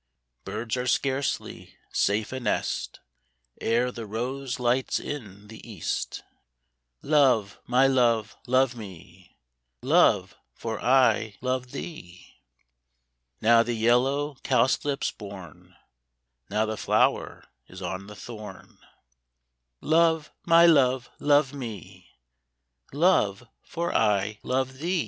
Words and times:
Birds 0.45 0.75
are 0.77 0.87
scarcely 0.87 1.77
safe 1.91 2.31
a 2.31 2.39
nest 2.39 3.01
Ere 3.59 3.91
the 3.91 4.07
rose 4.07 4.59
light's 4.59 4.99
in 4.99 5.47
the 5.47 5.61
east:" 5.69 6.23
Love, 7.03 7.59
my 7.67 7.85
love, 7.85 8.35
love 8.47 8.75
me, 8.75 9.37
Love, 9.83 10.35
for 10.55 10.79
I 10.81 11.35
love 11.39 11.69
thee!" 11.69 12.41
Now 13.41 13.61
the 13.61 13.75
yellow 13.75 14.37
cowslip's 14.43 15.11
born, 15.11 15.75
Now 16.49 16.65
the 16.65 16.77
flower 16.77 17.43
is 17.67 17.83
on 17.83 18.07
the 18.07 18.15
thorn:" 18.15 18.79
Love, 19.81 20.31
my 20.45 20.65
love, 20.65 21.11
love 21.19 21.53
me, 21.53 22.09
Love, 22.91 23.47
for 23.61 23.93
I 23.95 24.39
love 24.41 24.79
thee 24.79 24.99